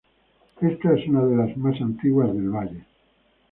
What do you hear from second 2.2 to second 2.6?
del